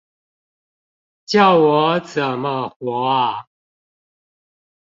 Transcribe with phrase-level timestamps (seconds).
[1.27, 3.45] 叫我怎麼活啊